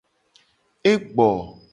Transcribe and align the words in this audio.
E 0.89 0.93
gbo. 1.13 1.29